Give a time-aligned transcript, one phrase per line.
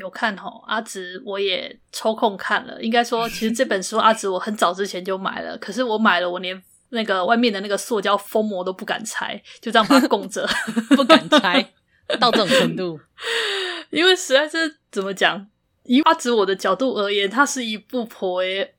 [0.00, 2.82] 有看吼，阿紫我也抽空看了。
[2.82, 10.48] 应该说，其实这本书阿紫我很早之前就买了，可是我买了，我连那个外面的那个塑胶封膜都不敢拆，就这样把它供着，
[10.96, 11.72] 不敢拆
[12.18, 12.98] 到这种程度。
[13.90, 15.46] 因为实在是怎么讲，
[15.84, 18.74] 以阿紫我的角度而言，它是一部颇为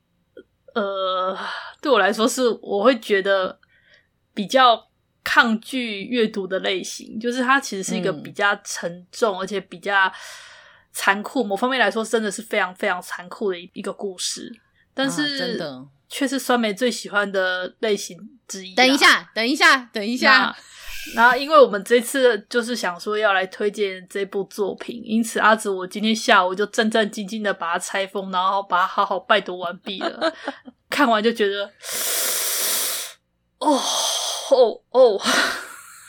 [0.74, 1.38] 呃，
[1.82, 3.60] 对我来说是我会觉得
[4.34, 4.88] 比较
[5.24, 10.12] 抗拒阅读的类型，就是它其实是一个比较沉重，嗯、而且比较。
[10.94, 14.52] 残酷，某方面来说，真的是非常非常残酷的一一个故事，
[14.94, 18.18] 但是、啊、真的却是酸梅最喜欢的类型
[18.48, 18.76] 之一、啊。
[18.76, 20.56] 等一下，等一下，等一下。
[21.16, 30.32] 然后，因为我们这次就是想说要来推荐这部作品，因此阿紫，我今天下午就战战兢兢的把它拆封，然后把它好好拜读完毕了。
[30.92, 31.72] 看完就觉得，
[33.60, 33.80] 哦
[34.52, 35.22] 哦哦。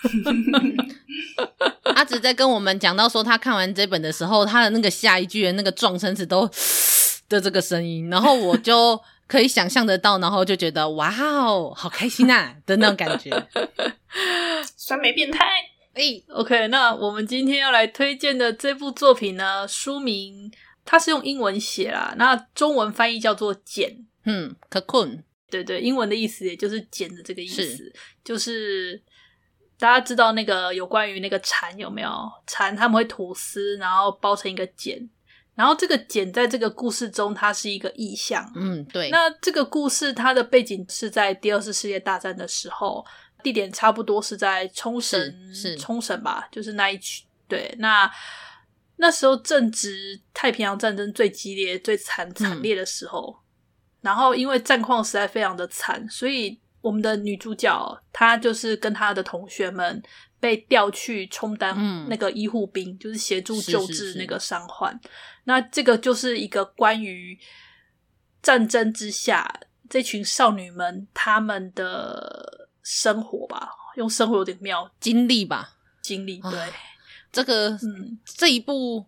[1.94, 6.48] 阿紫在跟我们讲到说，他看完这本的时候，他的那个下一句的那个撞声词都
[7.28, 13.30] 的这个声音，然后我就可以想象得到，然后就觉得哇哦，好开心啊的那种感觉。
[14.76, 15.44] 酸梅变态，
[15.94, 20.50] 哎、欸，OK，那我们今天要来推荐的这部作品呢，书名
[20.84, 27.92] 它是用英文写啦，那中文翻译叫做“茧”，嗯，cocoon，对对，英文的意思也就是“茧”的这个意思，是。
[28.24, 29.00] 就是。
[29.82, 32.08] 大家知道那个有关于那个蚕有没有？
[32.46, 35.10] 蚕他们会吐丝，然后包成一个茧，
[35.56, 38.48] 然后这个茧在这个故事中它是一个意象。
[38.54, 39.10] 嗯，对。
[39.10, 43.04] 那这个故事它的背景是在第二次世界大战的时候，
[43.42, 45.20] 地点差不多是在冲绳，
[45.52, 46.46] 是，是冲绳吧？
[46.52, 47.24] 就是那一区。
[47.48, 48.08] 对，那
[48.98, 53.42] 那时候正值太平洋战争最激烈、最惨惨烈的时候，嗯，
[54.02, 56.61] 然后因为战况实在非常的惨，所以。
[56.82, 60.02] 我们的女主角，她就是跟她的同学们
[60.38, 65.00] 被调去充当那个医护兵，嗯、就是协助救治那个伤患。
[65.44, 67.38] 那这个就是一个关于
[68.42, 76.40] 战争之下这群少女们她们的生活吧，用生活有点妙，经历吧，经历。
[76.40, 76.68] 对，
[77.32, 79.06] 这个，嗯，这一部。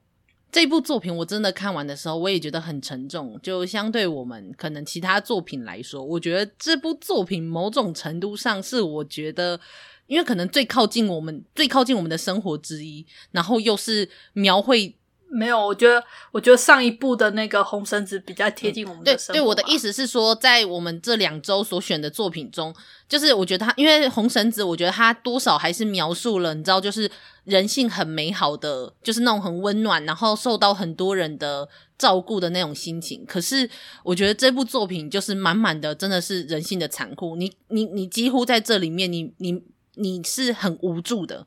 [0.55, 3.37] 这部作品我真的看完的时候，我也觉得很沉重。
[3.43, 9.59] 就相对我们可能其他作品来说，我觉得这部作品某种程度上是我觉得，
[10.07, 14.97] 因为可能最靠近我们、最靠近我们的生活之一，然后又是描绘。
[15.35, 19.33] 没有，我觉得，我觉得上一部的那个红绳子比较贴近我们的生活。
[19.33, 22.73] 对，对，我的意思是说，在我们这两周所选的作品中，
[23.09, 27.11] 就是我觉得它，因为红绳子，我觉得它多少还是描述了，你知道，就是
[27.45, 31.69] 人性很美好的，就是那种很温暖，然后受到很多人的
[31.99, 33.25] 照顾的那种心情。
[33.27, 33.69] 可是，
[34.05, 37.35] 我觉得这部作品就是满满的，真的是人性的残酷。
[37.37, 39.63] 你，你，你几乎在这里面，你，你，
[39.95, 41.47] 你是很无助的。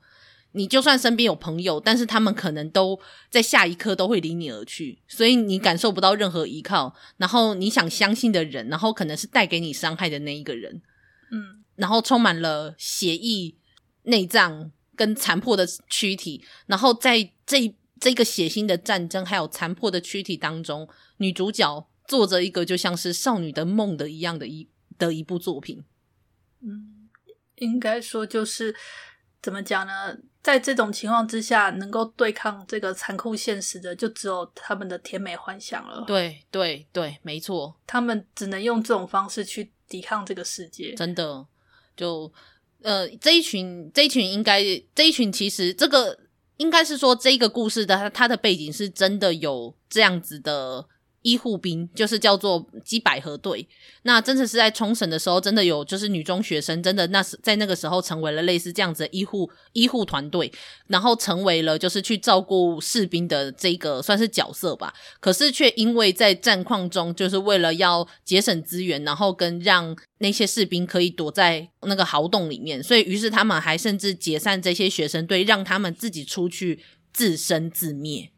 [0.57, 6.95] 你就算身边有朋友，但是他们可能都在下一刻都会离你而去，所以你感受不到任何依靠。
[7.17, 10.81] 然后你想相信的人，然后可能是带给你伤害的那一个人，
[11.31, 13.55] 嗯，然后充满了血意、
[14.03, 16.43] 内脏跟残破的躯体。
[16.65, 25.83] 然后在这这个血腥的战争还有残破的躯体当中，女主角做着一个就像是少女的梦的一样的一的一部作品。
[26.61, 27.09] 嗯，
[27.57, 28.75] 应该说就是
[29.39, 30.17] 怎么讲呢？
[30.41, 36.03] 在这种情况之下，能够对抗这个残酷现实的，就只有他们的甜美幻想了。
[36.07, 40.93] 对对对，没错，他们只能用这种方式去抵抗这个世界。
[40.93, 41.45] 真的，
[41.95, 42.31] 就
[42.81, 44.63] 呃，这一群这一群应该
[44.95, 46.17] 这一群其实这个
[46.57, 50.87] 应该是说这个故事的它的背景是真的有这样子的。
[51.23, 53.67] 医护兵就是叫做基百合队，
[54.03, 60.51] 那真的是在冲绳的时候，真的有就是女中学生，真的那是在那个时候成为了类似这样子的医护医护团队，
[60.87, 64.93] 然后成为了就是去照顾士兵的这个算是角色吧。
[65.19, 76.79] 可是却因为在战况中，就是为了要节省资源，然后跟让那些士兵可以躲在那个壕洞里面，所以于是他们还甚至解散这些学生队，让他们自己出去
[77.11, 78.31] 自生自灭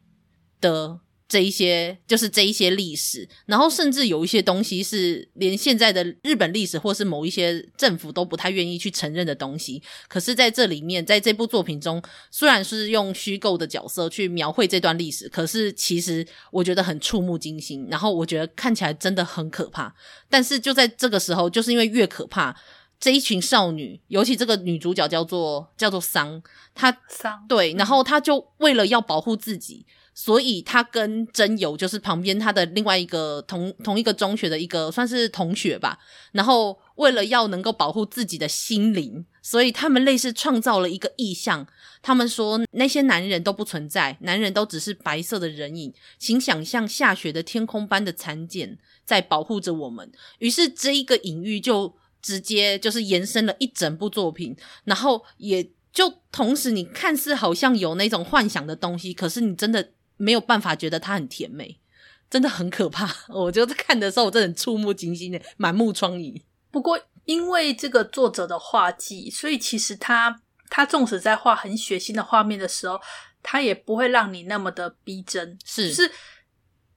[0.60, 1.00] 的。
[1.30, 9.80] 这一些就是这一些历史，然后甚至有一些东西是连现在的日本历史或是某一些政府都不太愿意去承认的东西。
[10.08, 19.94] 可是在这里面，在这部作品中，虽然是用虚构的角色去描绘这段历史，可是其实我觉得很触目惊心，然后我觉得看起来真的很可怕。
[20.28, 22.56] 但是就在这个时候，就是因为越可怕，
[22.98, 26.42] 这一群少女，尤其这个女主角叫做叫做桑，
[26.74, 29.86] 她桑对，然后她就为了要保护自己。
[30.22, 35.98] 所以他跟真由就是旁边他的另外一个同同一个中学的一个算是同学吧，
[36.32, 41.66] 然后为了要能够保护自己的心灵，所以他们类似创造了一个意象。
[42.02, 48.76] 他们说那些男人都不存在，男人都只是白色的人影，请想象下雪的天空般的残茧
[49.06, 50.12] 在保护着我们。
[50.40, 59.92] 于是这一个隐喻就直接就是延伸了一整部作品，然后也就同时你看似好像有那种幻想的东西，可是你真的。
[60.20, 61.80] 没有办法觉得它很甜美，
[62.28, 63.08] 真的很可怕。
[63.32, 66.42] 我觉得看的时候，我真的很触目惊心的，满目疮痍。
[66.70, 73.00] 不过，因为这个作者的画技，所以其实他他纵使在画很血腥的画面的时候，
[73.42, 75.58] 他也不会让你那么的逼真。
[75.64, 76.10] 是，就是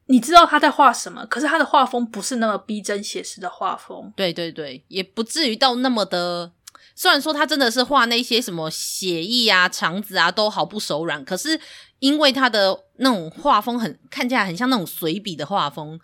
[0.08, 4.12] 你知道他在画什么，可是他的画风不是那么逼真写实的画风。
[4.16, 6.52] 对对对，也不至于到那么的。
[6.96, 11.60] 虽然说他真的是画那些什么血意啊、肠子啊都毫不手软，可是
[12.04, 15.98] 因为他的那种画风很看起来很像那种随笔的画风，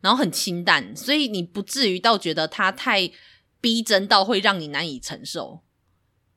[0.00, 3.08] 然后很清淡，所以你不至于到觉得它太
[3.60, 5.60] 逼真到会让你难以承受。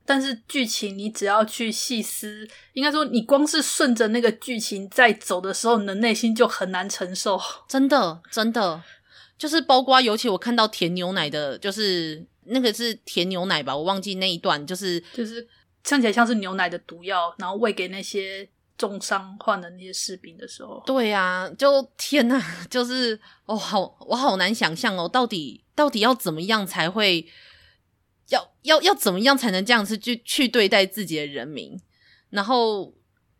[0.06, 7.40] 但是剧情你只要去细思，应该说你光是顺着那个剧情在走的时候，你的内心就很难承受。
[7.68, 8.80] 真的，真的，
[9.36, 12.24] 就是包括尤其我看到甜牛奶的，就是。
[12.50, 13.76] 那个是甜牛奶吧？
[13.76, 15.46] 我忘记那一段，就是就是
[15.82, 20.82] 看起来像是牛奶的毒药，然后喂给那些重伤患的那些士兵的时候。
[20.86, 27.26] 对啊，就天哪， 就是哦，好，我好难想象哦，到底到底要怎么样才会，
[28.30, 31.78] 要要要怎么样才能这样子去去对待自己的人民？
[32.30, 32.94] 然后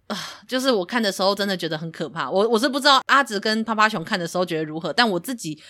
[0.09, 2.31] 啊，就是我看的时候真的觉得很可怕。
[2.31, 5.63] 我我是不知道阿直跟趴趴熊看的时候觉得如何，但我自己。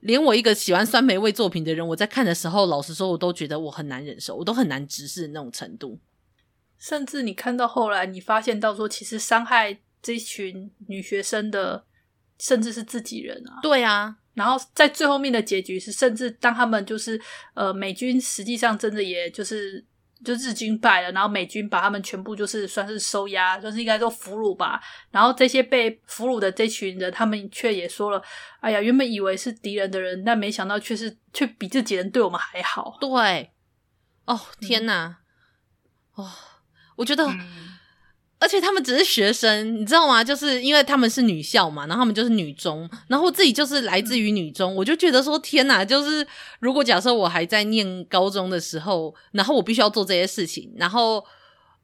[0.00, 5.98] 连我一个喜欢酸梅味作品的人，我在看的时候，老实说，我都觉得我很难忍受，我都很难直视那种程度。
[6.86, 11.84] 甚至你看到后来，你发现到说，其实伤害这群女学生的，
[12.38, 13.58] 甚至是自己人啊。
[13.60, 17.20] 对啊，然后在最后面的结局是，甚至当他们就是
[17.54, 19.84] 呃，美军实际上真的也就是。
[20.24, 24.80] 就日军败了，然后美军把他们全部就是算是收押，就是应该说俘虏吧。
[25.10, 28.20] 然后这些被俘虏的这群人，他们却也说了
[28.60, 33.52] ：“哎呀，原本以为是敌人的人，但没想到却是却比自己人对我们还好。”对，
[34.24, 35.18] 哦天哪，
[36.16, 36.32] 嗯、哦，
[36.96, 37.24] 我觉得。
[37.24, 37.40] 嗯
[38.38, 40.22] 而且他们只是学生，你知道吗？
[40.22, 45.82] 就是因为他们是女校嘛，然后他们就是女中，然后自己就是来自于女中，我就觉得说天哪！
[45.82, 46.24] 就是
[46.60, 51.24] 如果假设我还在念高中的时候，然后我必须要做这些事情，然后。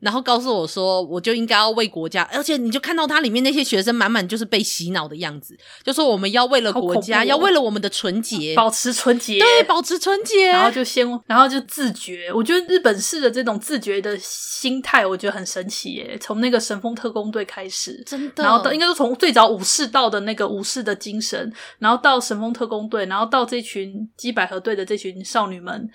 [0.03, 12.33] 然后告诉我说，我就应该要为国家，而且你就看到它里面那些学生满满就是被洗脑的样子，就说我们要为了国家，哦、要为了我们的纯洁， 保持纯洁， 对，保持纯洁，然后就先，然后就自觉。
[12.35, 16.19] 我觉得日本式的这种自觉的心态，我觉得很神奇耶。
[16.21, 25.89] 从那个神风特工队开始，真的，然后到应该说从最早武士道的那个武士的精神，然后到神风特工队，然后到这群基百合队的这群少女们，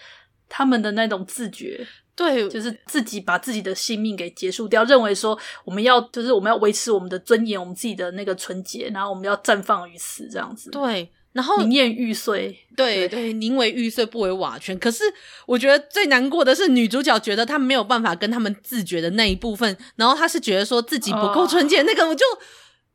[0.47, 1.85] 他们的那种自觉。
[2.17, 10.71] 对，就是自己把自己的性命给结束掉，认为说我们要就是我们要维持我们的尊严，我们自己的那个纯洁，然后我们要绽放于此这样子。
[10.71, 14.77] 对，然后宁愿玉碎，对对，宁为玉碎不为瓦全。
[14.79, 15.03] 可是
[15.45, 22.25] 我觉得最难过的是女主角觉得她没有办法跟他们自觉的那一部分，然后她是觉得说自己不够纯洁，哦、那个我就。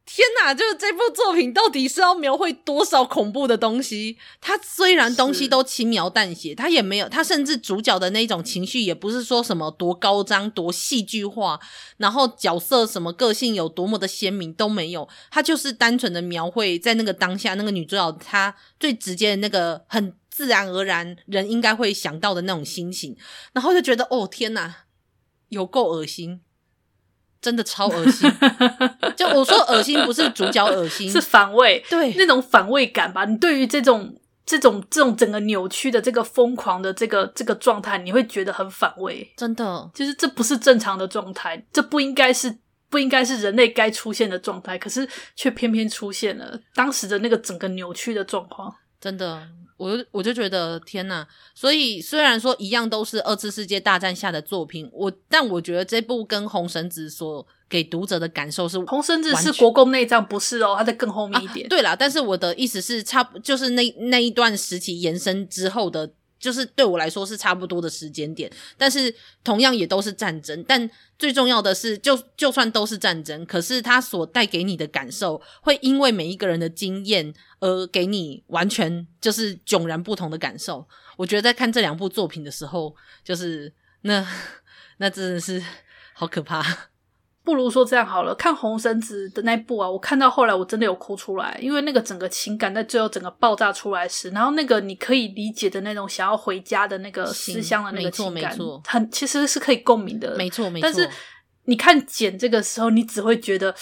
[0.05, 0.53] 天哪！
[0.53, 4.19] 就是这部作品到底是要描绘多少恐怖的东西？
[4.41, 11.59] 它虽然东西都轻描淡写，它也没有，它甚至主角的那种情绪也不是说什么多高张、多戏剧化，
[11.99, 23.17] 然后角色什么个性有多么的鲜明都没有，它就是单纯的描绘在那个当下，那个女主角她最直接的那个很自然而然人应该会想到的那种心情，
[23.53, 24.85] 然后就觉得哦天哪，
[25.49, 26.41] 有够恶心。
[27.43, 28.33] 真的超恶心！
[29.17, 33.25] 就我说恶心，不是主角恶心，是反胃，对那种反胃感吧？
[33.25, 34.15] 你对于这种、
[34.47, 39.29] 这种、这种整个扭曲的这个疯狂的这个这个状态，你会觉得很反胃。
[39.37, 42.57] 真的，就是这不是正常的状态，这不应该是
[42.89, 48.73] 不应该是人类该出现的状态，可是却偏偏出现了当时的那个整个扭曲的状况。
[49.01, 49.49] 真的。
[49.83, 61.67] 我就我就觉得天呐，所以虽然说一样都是二次世界大战下的作品，我但我觉得这部跟红绳子所给读者的感受是红绳子是国共内战，不是哦，它在更后面一点。
[61.67, 66.13] 啊、对啦，但是我的意思是差，差就是那那一段时期延伸之后的，
[66.43, 68.51] 就是对我来说是差不多的时间点。
[68.77, 80.87] 但是同样也都是战争，但最重要的是，就就算都是战争，可是它所带给你的感受，会因为每一个人的经验而给你完全就是迥然不同的感受。
[81.17, 82.95] 我觉得在看这两部作品的时候，
[83.25, 84.27] 就是那
[84.99, 85.63] 那真的是
[86.13, 86.92] 好可怕。
[87.45, 100.89] 不如说这样好了，看红绳子的那部啊，我看到后来我真的有哭出来，因为那个整个情感在最后整个爆炸出来时，然后那个你可以理解的那种想要回家的那个思乡的那个情感，没错，很其实是可以共鸣的，没错没错。
[100.89, 101.11] 但是
[101.65, 103.75] 你看简这个时候，你只会觉得，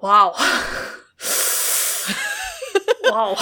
[0.00, 0.34] 哇哦。
[3.10, 3.34] 哇哦，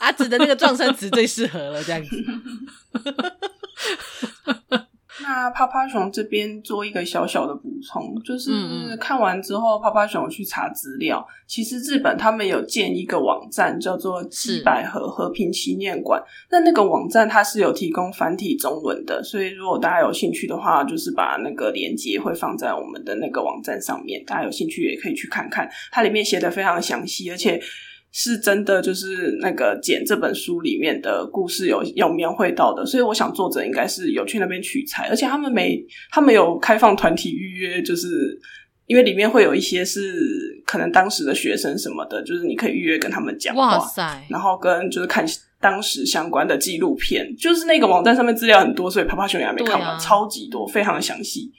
[0.00, 2.10] 阿紫的那个撞声词最适合了，这样子。
[5.28, 16.22] 那趴趴熊这边做一个小小的补充，就是看完之后，趴趴熊去查资料，其实日本他们有建一个网站，叫做“七百合和平纪念馆”。
[16.48, 27.60] 那那个网站它是有提供繁体中文的，所以如果大家有兴趣的话，就是把那个链接会放在我们的那个网站上面，大家有兴趣也可以去看看，它里面写的非常详细，而且。
[28.18, 38.40] 是真的，就是那个简这本书里面的故事有有描绘到的，所以我想作者应该是有去那边取材，而且他们没他们有开放团体预约，就是
[38.86, 45.22] 因为里面会有一些是可能当时的学生什么的，就是你可以预约跟他们讲话，哇塞，然后跟就是看
[45.60, 51.52] 当时相关的纪录片，就是那个网站上面资料很多，所以啪啪熊也还没看完，啊、超级多，非常的详细。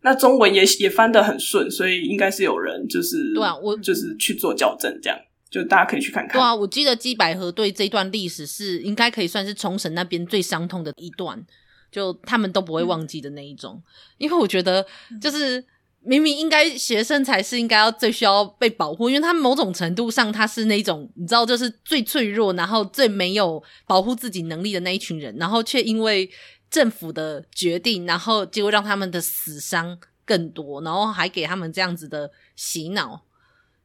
[0.00, 5.18] 那中文也也翻得很顺，所以应该是有人就是对啊，我就是去做校正这样。
[5.50, 6.32] 就大家可以去看看。
[6.32, 11.42] 对啊，我记得基百合对这段历史是应该可以算是冲绳那边最伤痛的一段，
[11.90, 13.74] 就他们都不会忘记的那一种。
[13.76, 13.82] 嗯、
[14.18, 14.84] 因为我觉得，
[15.22, 15.64] 就是
[16.00, 26.30] 明明应该学生才是应该要最需要被保护，因为他们某种程度上他是那种你知道，就是最脆弱，然后最没有保护自己能力的那一群人，然后却因为
[26.70, 33.22] 政府的决定，然后结果让他们的死伤更多，然后还给他们这样子的洗脑，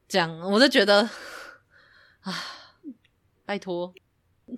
[0.10, 1.10] 这样我就觉得。
[2.23, 2.33] 啊，
[3.45, 3.93] 拜托！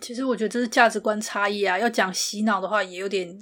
[0.02, 1.78] 其实我觉得这是价值观差异啊。
[1.78, 3.38] 要讲洗脑的话，也有点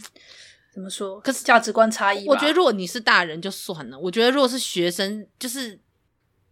[0.73, 1.19] 怎么说？
[1.21, 3.97] 可是价值观差异，我觉得如果你是大人就算了。
[3.97, 5.79] 我觉得如果是学生，就是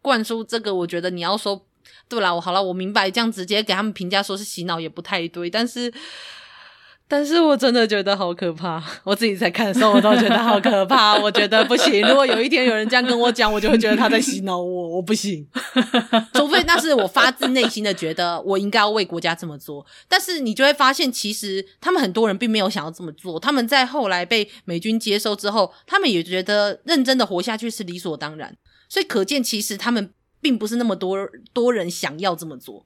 [0.01, 1.65] 灌输这个，我觉得你要说
[2.07, 5.93] 对啦，我好了，我明白，这样直接给他们评价说是洗脑也不太对，但是。
[7.11, 12.07] 但是我真的觉得好可怕， 我自己在看的时候我都觉得好可怕， 我觉得不行。
[12.07, 15.45] 如果有一天有人这样跟我讲，我就会觉得他在洗脑我，我不行。
[16.33, 19.85] 除非那是我发自内心的觉得我应该要为国家这么做。
[20.07, 23.37] 但是你就会发现，其实他们很多人并没有想要这么做。
[23.37, 28.55] 他们在后来被美军接收之后，他们也觉得认真的活下去是理所当然。
[28.87, 31.17] 所以可见，其实他们并不是那么多
[31.51, 32.85] 多人想要这么做。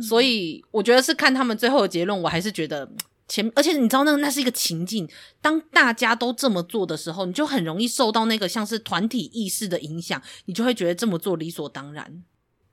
[0.00, 2.88] 所以我觉得是看他们最后的结论，我还是觉得。
[3.28, 5.08] 前，而且你知道那个那是一个情境，
[5.40, 12.24] 当大家都这么做的时候，你就很容易受到那个像是团体意识的影响，你就会觉得这么做理所当然。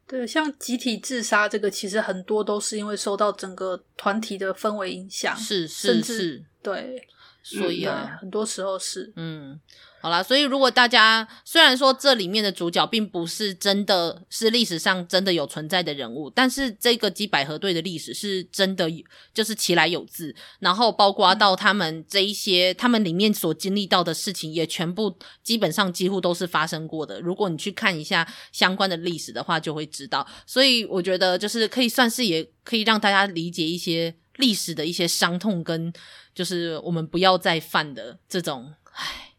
[0.07, 7.07] 对，像集体自杀这个，其实很多都是因为受到整个团体的氛围影响，是是是，对，
[7.43, 9.59] 所以啊，很多时候是，嗯。
[10.05, 18.87] 好啦，所以如果大家虽然说这里面的主角并不是真的是历史上真的有存在的人物，但是这个基百合队的历史是真的，
[19.33, 27.19] 就是其来有自，然后包括到他们这一些他们里面所经历到的事情，也全部基本上几乎都是发生过的。
[27.19, 30.27] 如果你去看一下相关的历史的话，就会知道。
[30.45, 35.91] 所以我觉得就是可以算是也可以让大家理解一些历史的一些伤痛，跟
[36.35, 39.31] 就是我们不要再犯的这种，唉。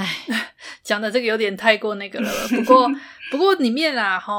[0.00, 2.32] 唉，讲的这个有点太过那个了。
[2.48, 2.90] 不过，
[3.30, 4.32] 不过里面啊，哈，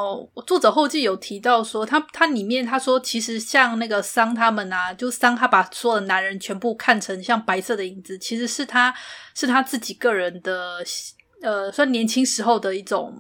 [0.48, 8.92] 作者后记有提到说，他他里面他说，其实像那个桑他们啊，就桑他把所有的男人全部看成像白色的影子，其实是他
[9.36, 10.78] 是他自己个人的，
[11.44, 13.16] 呃，算年轻时候的一种，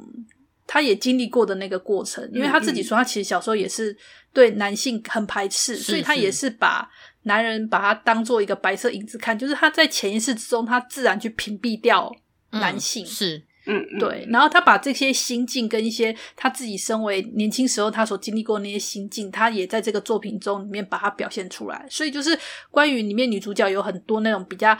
[0.66, 2.28] 他也经历过的那个过程。
[2.34, 3.96] 因为他自己说，他其实小时候也是
[4.34, 6.90] 对男性很排斥，所以他也是把
[7.24, 12.12] 男人把他当做一个白色影子看，就是他在潜意识之中，他自然去屏蔽掉。
[12.51, 21.86] 男性、嗯、是，嗯，对，然后他把这些心境跟一些他自己身为年轻时候他所经历过的那些心境，他也在这个作品中里面把它表现出来。
[21.89, 22.38] 所以就是
[22.70, 24.77] 关于里面女主角有很多那种比较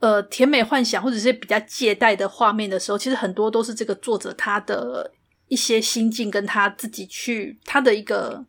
[0.00, 5.10] 呃甜美幻想或者是比较借贷的画面的时候，其实很多都是这个作者他的
[5.48, 8.44] 一些心境跟他自己去他的一个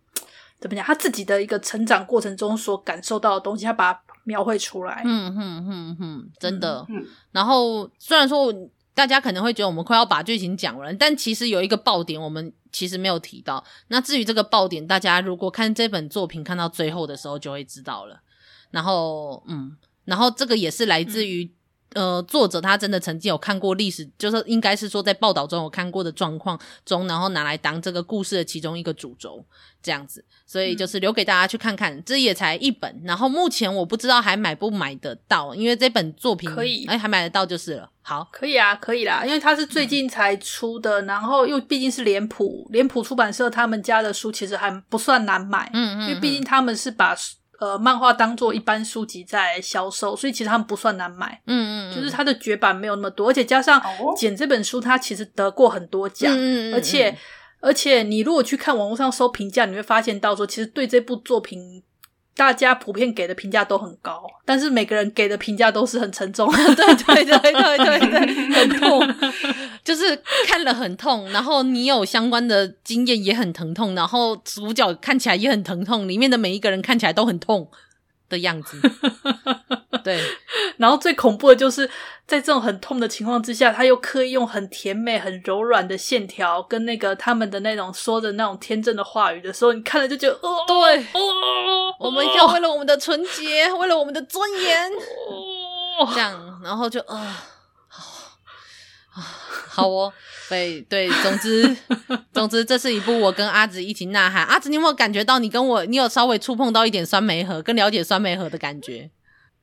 [0.60, 4.02] 怎么讲，他自己的一个成长过程中所感受到的东西，他把。
[4.24, 6.86] 描绘出来，嗯哼哼哼，真的。
[6.90, 8.54] 嗯、然后虽然说
[8.94, 13.64] 大家可能会觉得我们快要把剧情讲完，但其实有一个爆点，我们其实没有提到。
[13.88, 18.22] 那至于这个爆点，大家如果看这本作品看到最后的时候就会知道了。
[18.70, 19.76] 然后，嗯，
[20.06, 21.52] 然后这个也是来自于。
[21.94, 29.44] 嗯呃，作者他真的曾经有看过历史，就是应该是说在报道中有看过的状况中，然后拿来当这个故事的其中一个主轴，
[29.84, 31.94] 这样子，所以就是留给大家去看看。
[31.94, 37.90] 嗯、这也才一本，然后目前我不知道还买不买得到，因为这本作品可以，哎，还买得到就是了。
[38.02, 47.16] 好，可以啊，可以啦，因为它是最近才出的，嗯、然后又毕竟是脸谱，脸谱出版社他们家的书其实还不算难买，嗯，嗯嗯，因为毕竟他们是把。
[47.62, 51.40] 呃，漫画当做一般书籍在销售，所以其实他们不算难买。
[51.46, 53.80] 嗯嗯，就是它的绝版没有那么多，而且加上
[54.18, 56.34] 简这本书，它其实得过很多奖。
[56.36, 57.16] 嗯嗯，而且
[57.60, 61.84] 而且你如果去看网络上搜评价，你会发现到说，其实对这部作品。
[62.34, 66.50] 大家普遍给的评价都很高，但是每个人给的评价都是很沉重。
[66.56, 68.00] 对对对对对
[70.64, 71.30] 看了很痛。
[71.32, 77.70] 然后你有相关的经验也很疼痛，然后主角看起来也很疼痛，里面的每一个人看起来都很痛
[78.30, 78.80] 的样子。
[80.04, 80.20] 对，
[80.78, 81.88] 然后最恐怖的就是
[82.26, 94.90] 在这种很痛的情况之下，他又刻意用很甜美、很柔软的线条跟那个他们的那种说的那种天真的话语的时候，你看了就觉得，哦， 对，哦，我们要为了我们的纯洁， 为了我们的尊严，
[96.00, 97.44] 哦，这样，然后就啊，
[97.88, 98.04] 好，
[99.14, 99.22] 啊，
[99.70, 100.12] 好哦，
[100.52, 101.78] 对对，总之
[102.34, 104.46] 总之，这是一部我跟阿紫一起呐喊。
[104.46, 109.10] 阿紫，你有没有感觉到你跟我，你有稍微触碰到一点酸梅河，跟了解酸梅河的感觉？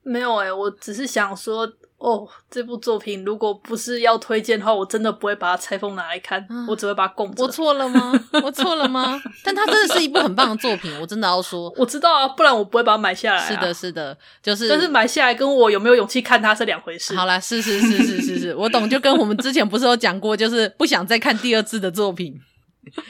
[0.03, 7.43] 没有诶、我只是想说，哦，这部作品如果不是要推荐的话，我真的不会把它拆封拿来看，啊、我只会把它供着。
[7.43, 8.13] 我错了吗？
[8.45, 9.21] 我错了吗？
[9.43, 13.49] 但它真的是一部很棒的作品，我真的要说，我知道啊，不然我不会把它买下来、啊。
[13.49, 17.17] 是的，是的，就是，但是买下来跟我有没有勇气看它是两回事。
[17.17, 22.41] 好啦，是是是是是是，我懂，就跟我们之前不是有讲过，就是不想再看第二次的作品，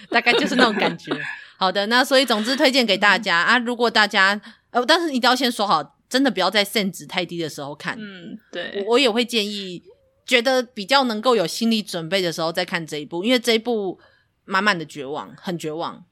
[0.08, 1.12] 大概就是那种感觉。
[1.58, 4.40] 好的，那所以总之推荐给大家啊，如果大家
[4.70, 5.97] 呃，但是一定要先说好。
[6.08, 7.96] 真的不要在 CEN 值太低的时候看。
[7.98, 9.82] 嗯，对，我我也会建议，
[10.24, 13.98] 觉得比较能够有心理准备的时候再看这一部，因为这一部
[14.44, 16.04] 满满的绝望，很绝望。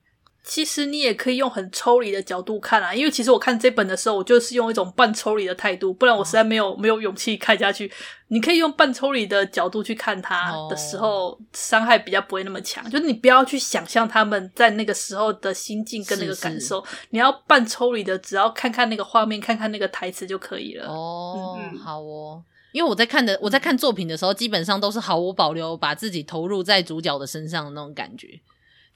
[0.48, 7.92] 其实你也可以用很抽离的角度看啊，因为其实我看这本的时候，我就是用一种半抽离的态度，不然我实在没有没有勇气看下去。
[8.28, 12.88] 你可以用半抽离的角度去看它的时候，伤害比较不会那么强。
[12.88, 20.86] 就是你不要去想象他们在那个时候的心境跟那个感受，是是你要半抽离的，只要看看那个画面，看看那个台词就可以了。
[20.86, 28.40] 哦，嗯、好哦，因为我在看的我在看作品的时候，基本上都是毫无保留把自己投入在主角的身上的那种感觉。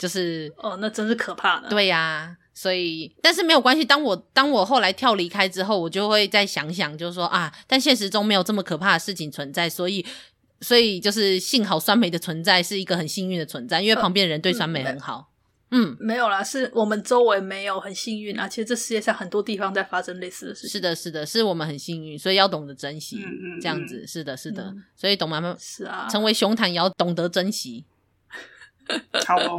[0.01, 1.69] 就是哦，那真是可怕的。
[1.69, 3.85] 对呀、啊，所以但是没有关系。
[3.85, 10.07] 当我当我后来跳离开之后，我就会再想想，就是说啊，但现实中没有这么可怕的事情存在，所以
[10.63, 15.29] 所以就是幸好酸梅的存在是一个很幸运的存在，因为旁边的人对酸梅很好。
[15.73, 18.49] 嗯，嗯，没有啦，是我们周围没有很幸运啊。
[18.49, 20.71] 其实这世界上很多地方在发生类似的事情。
[20.71, 23.23] 是的，是的，是我们很幸运，所以要懂得珍惜。
[23.25, 24.65] 嗯嗯，这样子，是的，是的。
[24.65, 25.55] 嗯、所以懂吗？
[25.61, 27.85] 是啊，成为熊坛也要懂得珍惜。
[29.27, 29.59] 好哦，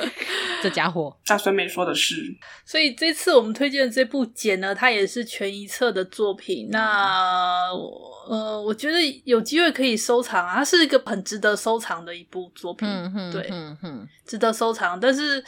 [0.62, 2.16] 这家伙，大孙梅说的是。
[2.64, 6.68] 所以这次我们推荐的这部《简》呢，它也是全一册的作品。
[6.70, 7.70] 那
[8.28, 12.88] 呃，我觉得有机会可以收藏啊，它是一个很值得收藏的一部作品。
[13.32, 14.98] 对，嗯嗯，值得收藏。
[14.98, 15.42] 但是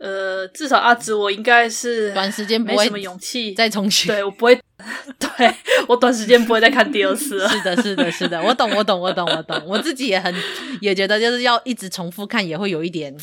[0.00, 4.08] 呃，至少阿紫我应该是短时间没什么勇气再重新。
[4.08, 4.58] 对，我不会。
[5.20, 5.54] 对，
[5.86, 7.46] 我短时间不会再看第二次了。
[7.52, 9.62] 是的，是的，是的，我懂，我懂，我懂，我懂。
[9.66, 10.34] 我自己也很
[10.80, 13.14] 也觉得，就是要一直重复看，也会有一点，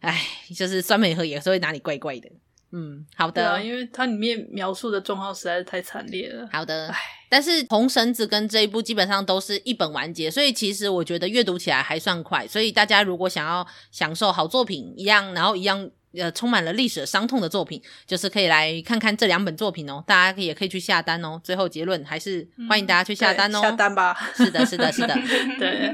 [0.00, 0.20] 哎，
[0.54, 2.28] 就是酸梅河也是会哪里怪怪的。
[2.72, 6.46] 嗯，好的，啊、因为它里面描述的状况实在是太惨烈了。
[6.52, 6.96] 好的，唉
[7.30, 12.46] 但是红绳子跟这一部基本上都是一本完结，所以其实我觉得阅读起来还算快。
[12.46, 15.90] 所以大家如果想要享受好作品一样，然后一样。
[16.18, 20.02] 呃，充满了历史伤痛的作品，就是可以来看看这两本作品哦。
[20.06, 21.40] 大家也可以去下单哦。
[21.42, 23.60] 最后结论还是欢迎大家去下单哦。
[23.60, 24.14] 嗯、下单吧。
[24.34, 25.14] 是的，是的，是的。
[25.58, 25.92] 对。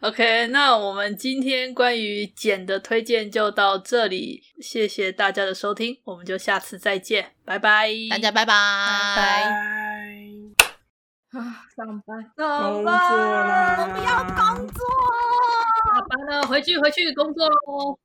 [0.00, 8.52] OK，那我们今天关于简的推荐就到这里，谢谢大家的收听，我们就下次再见，拜拜，大家拜拜，
[9.16, 9.42] 拜拜。
[11.30, 14.84] 啊，上班，上班，我不要工作，
[15.84, 17.98] 下班了，回去，回去工作喽。